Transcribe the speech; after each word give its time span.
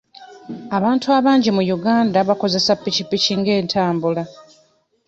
Abantu 0.77 1.07
abangi 1.17 1.49
mu 1.57 1.63
Uganda 1.75 2.17
bakozesa 2.29 2.71
pikipiki 2.83 3.31
ng'entambula. 3.39 4.23